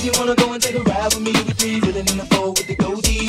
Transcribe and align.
If 0.00 0.04
you 0.04 0.12
wanna 0.20 0.36
go 0.36 0.52
and 0.52 0.62
take 0.62 0.76
a 0.76 0.82
ride 0.84 1.12
with 1.12 1.22
me, 1.22 1.32
with 1.32 1.58
three, 1.58 1.80
rolling 1.80 2.06
in 2.06 2.18
the 2.18 2.26
four 2.30 2.50
with 2.50 2.68
the 2.68 2.76
goatee. 2.76 3.27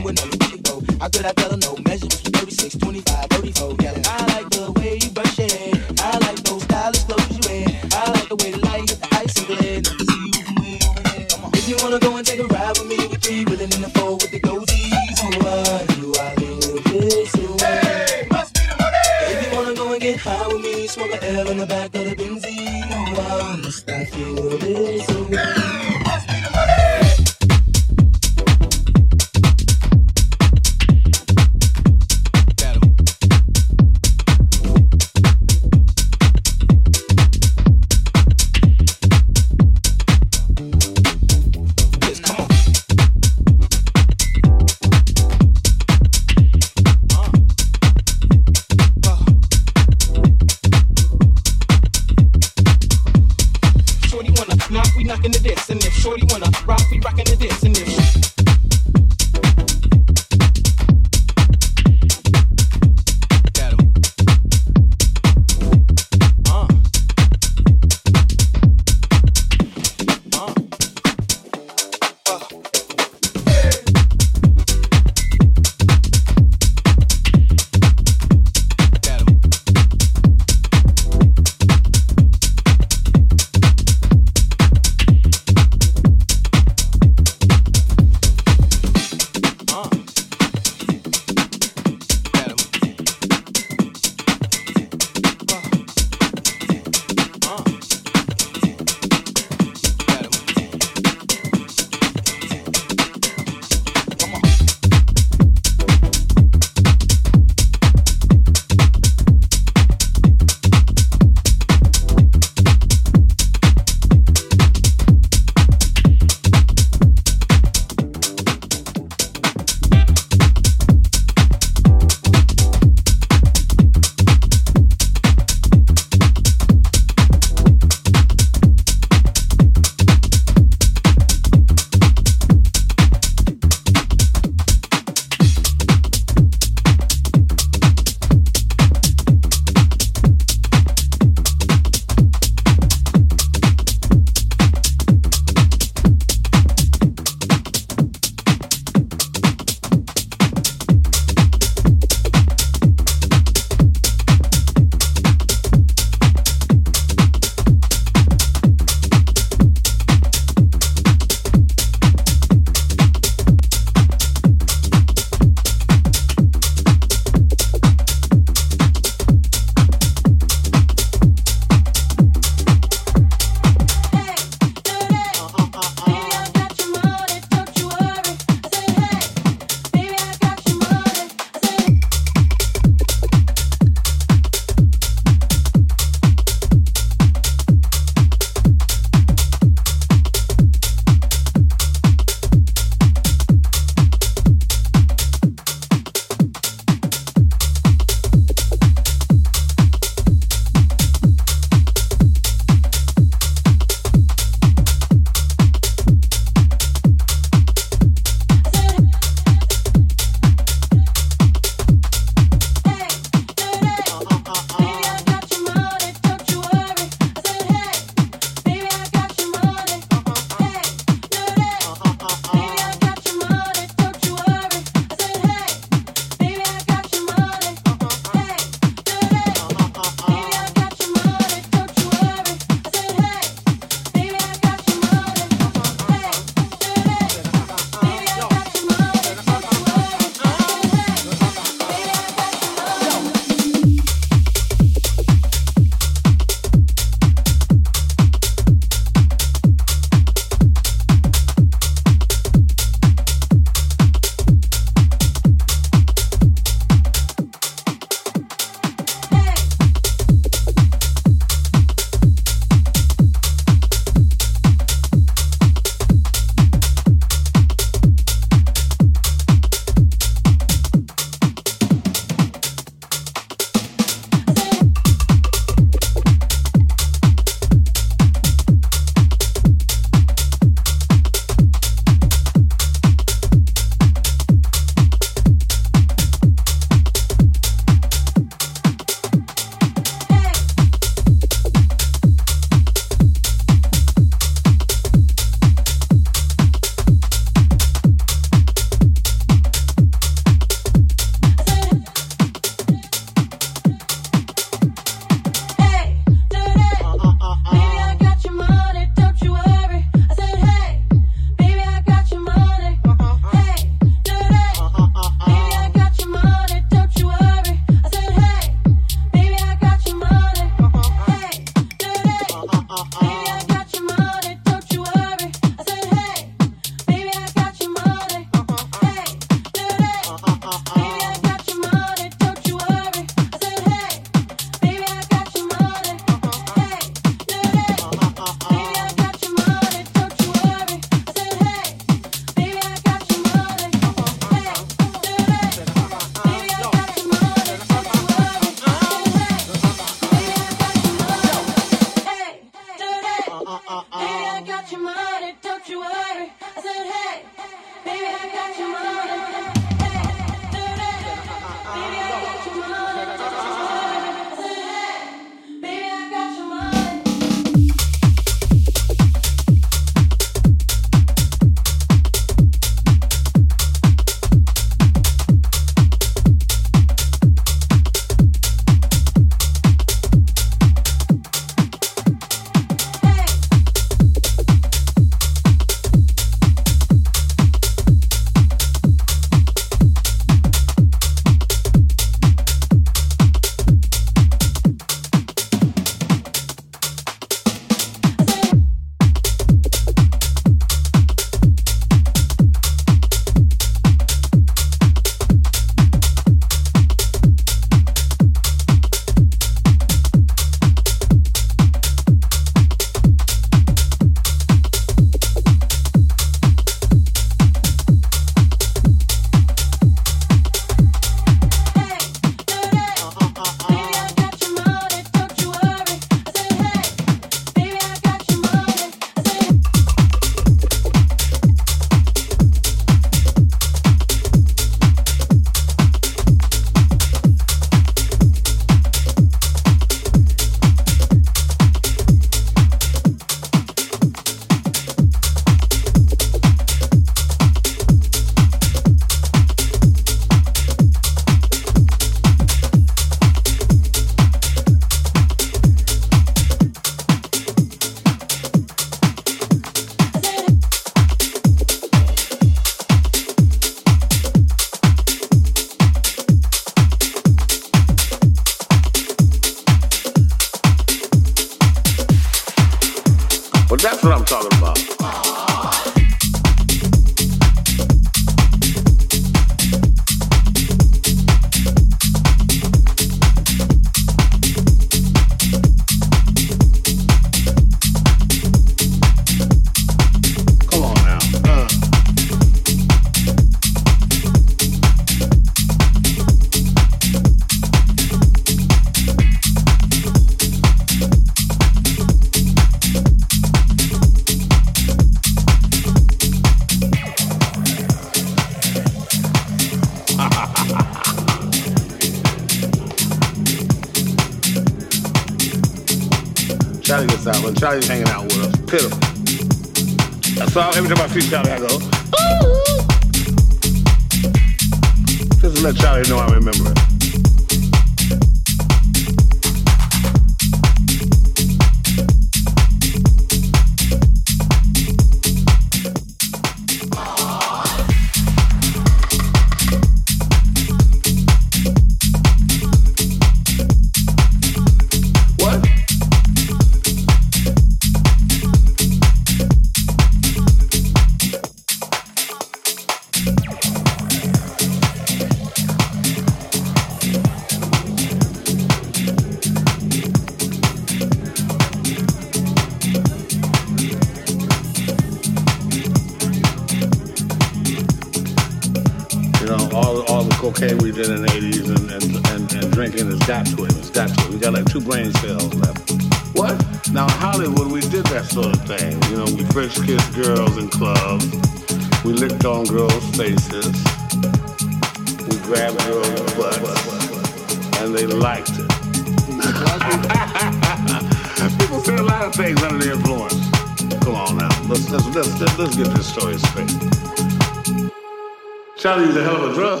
Charlie's 599.02 599.34
a 599.34 599.42
hell 599.42 599.56
of 599.56 599.72
a 599.72 599.74
drug. 599.74 600.00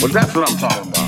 Well, 0.00 0.12
that's 0.12 0.36
what 0.36 0.48
I'm 0.48 0.56
talking 0.56 0.88
about. 0.88 0.99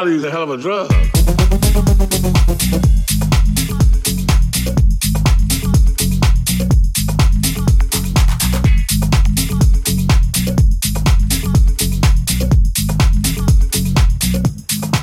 A 0.00 0.30
hell 0.30 0.44
of 0.44 0.50
a 0.50 0.56
drug. 0.56 0.90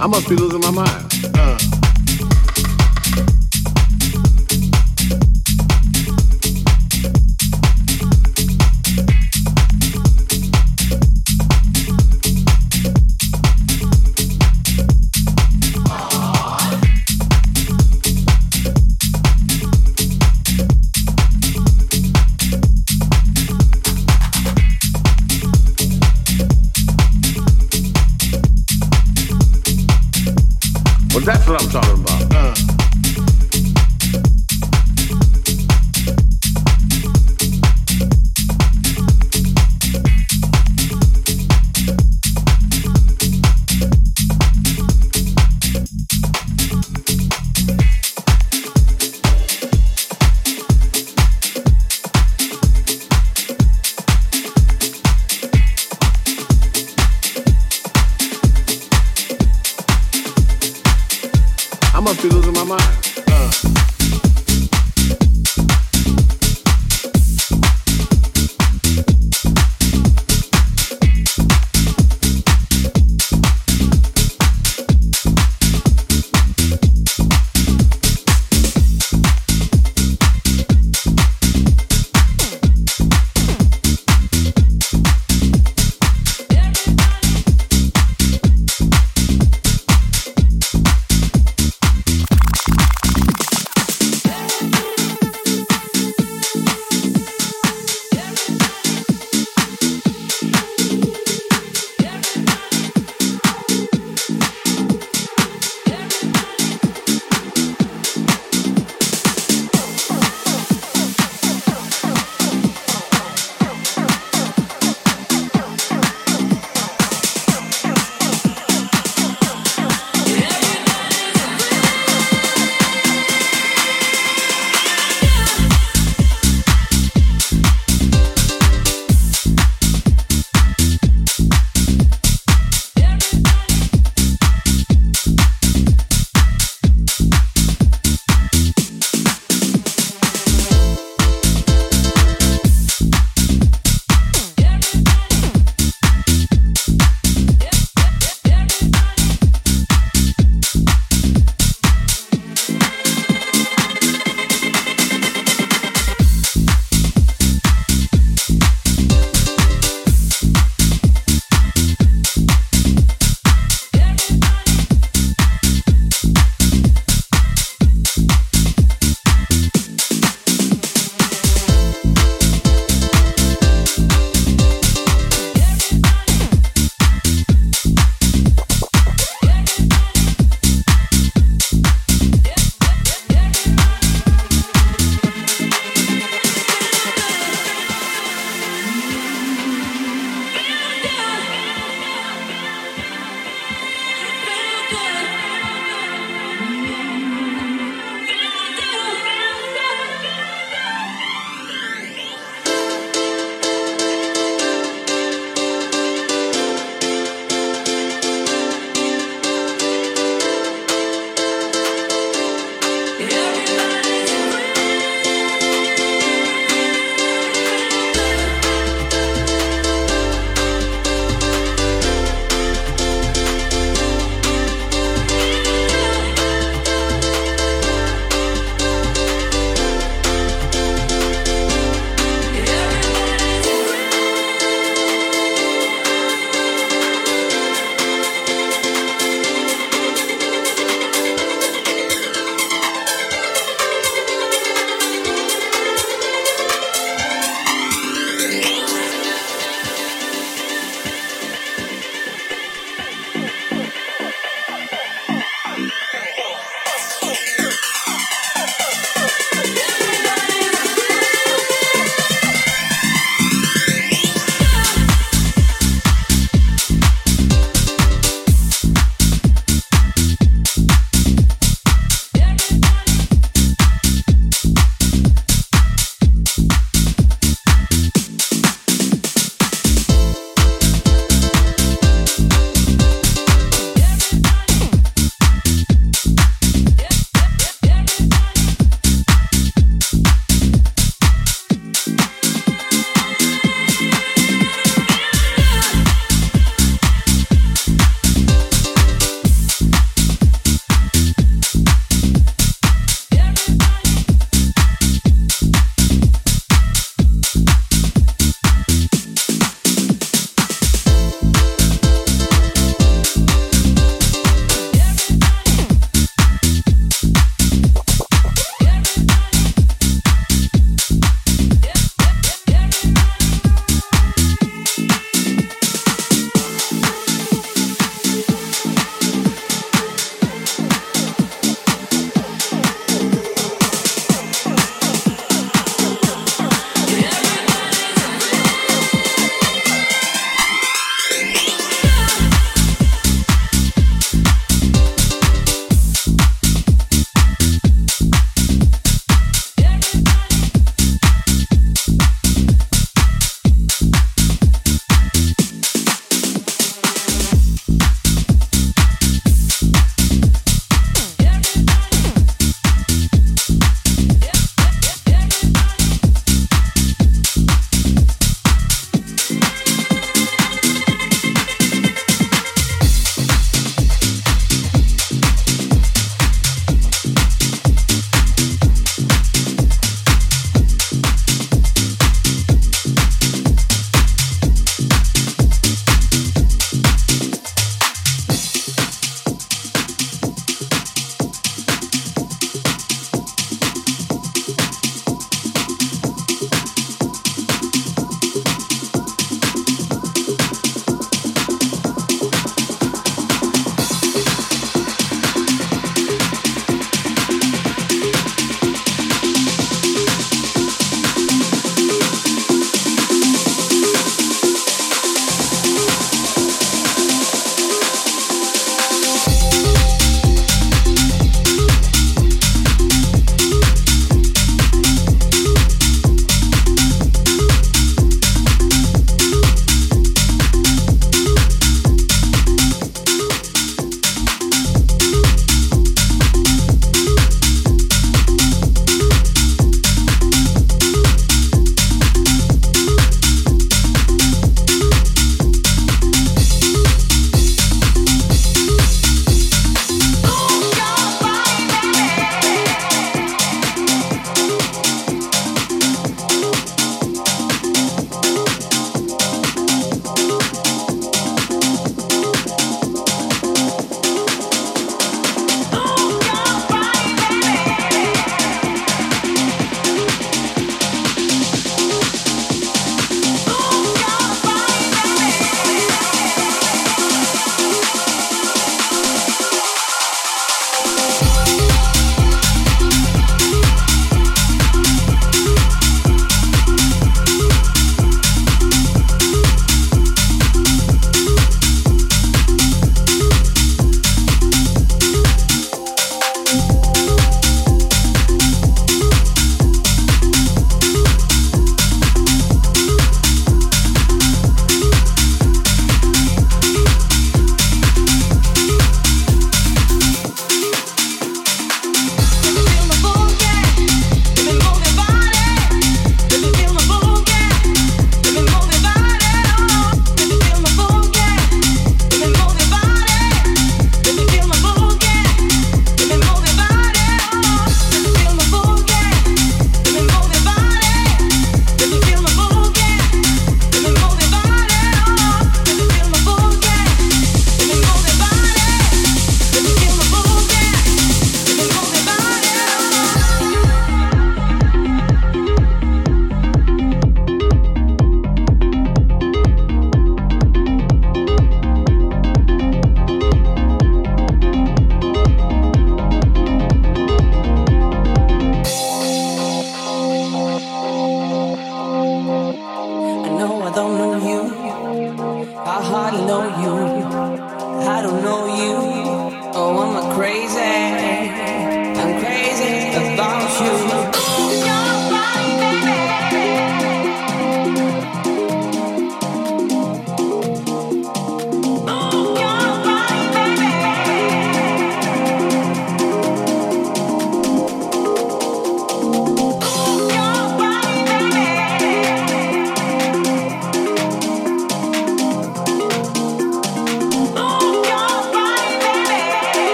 I 0.00 0.06
must 0.06 0.30
be 0.30 0.34
losing 0.34 0.60
my 0.60 0.65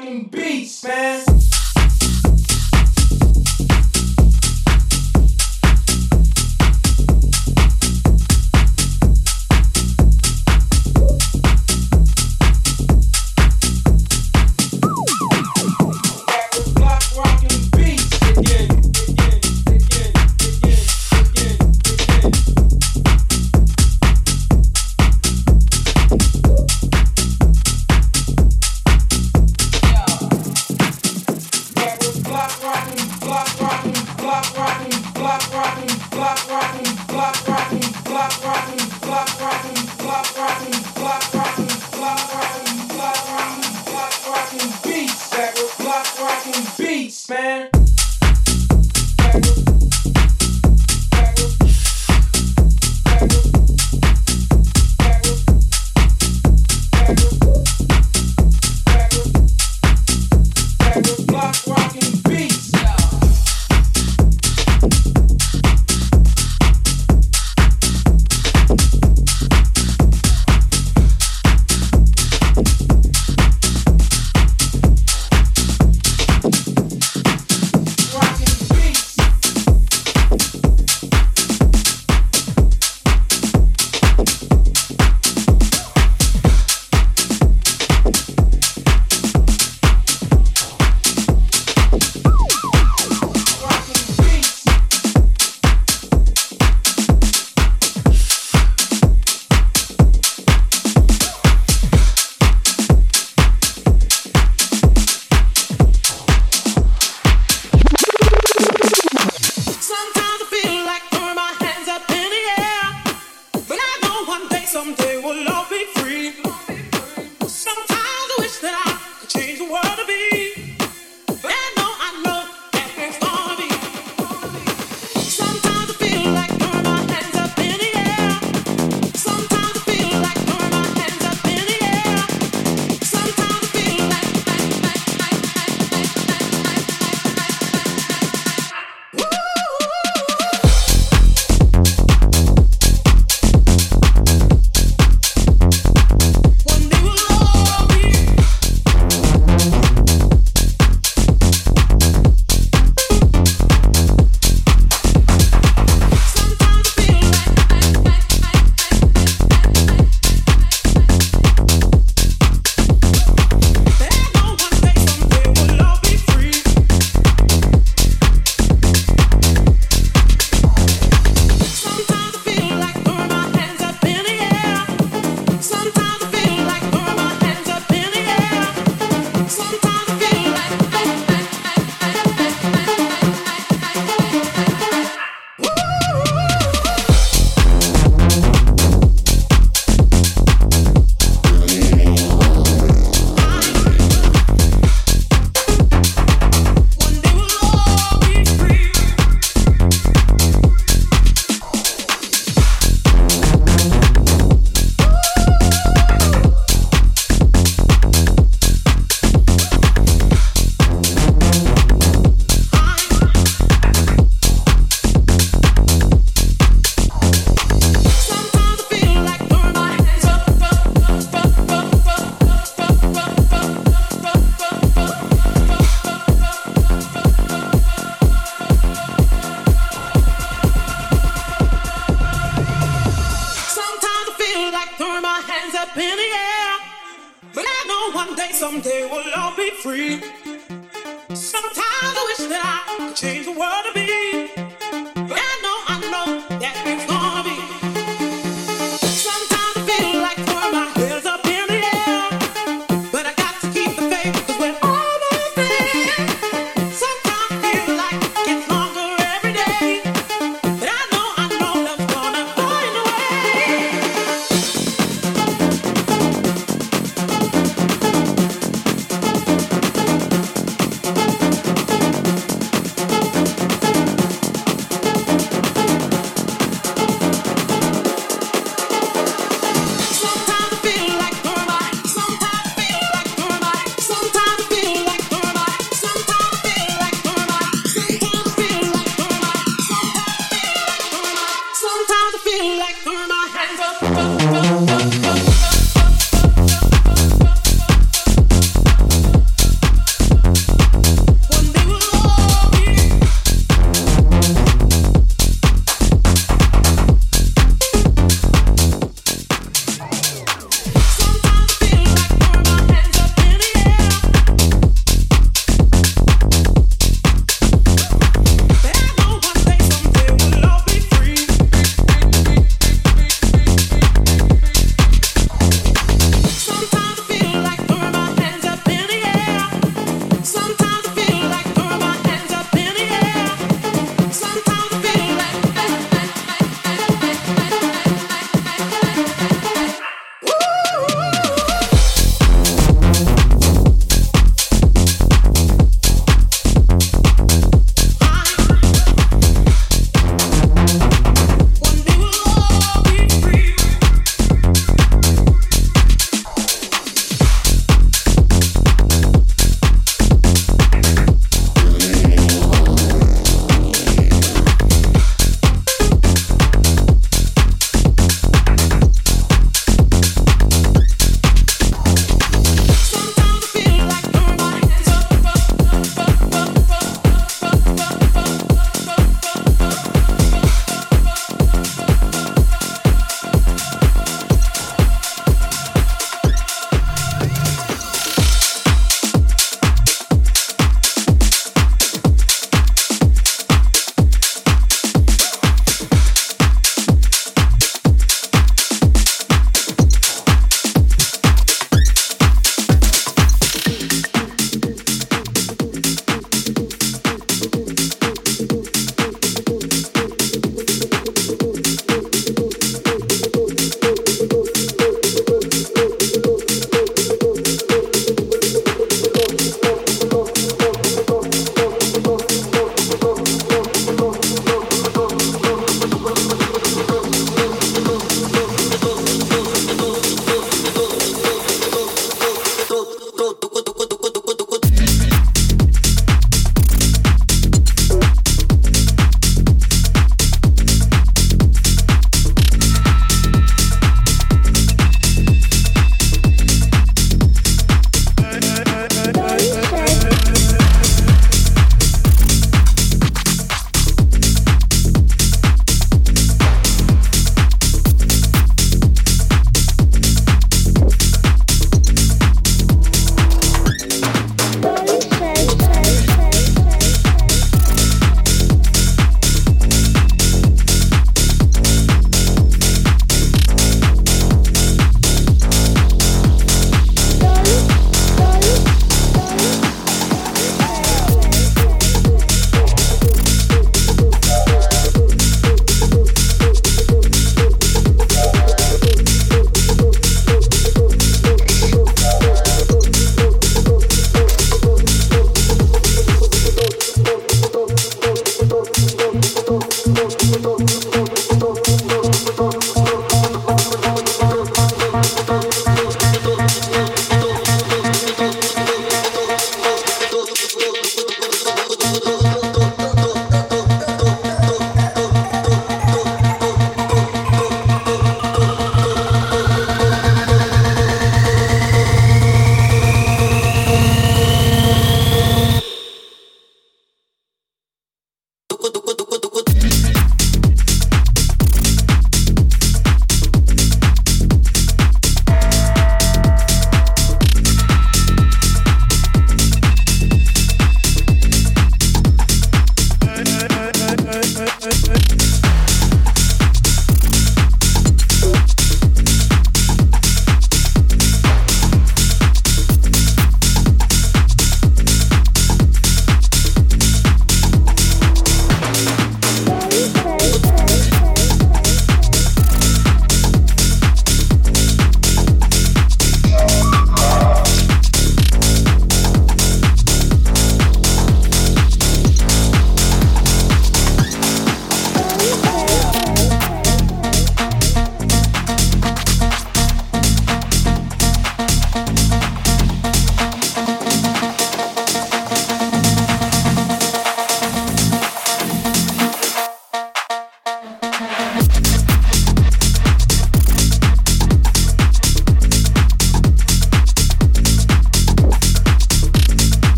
fucking 0.00 0.24
beats, 0.28 0.84
man. 0.84 1.29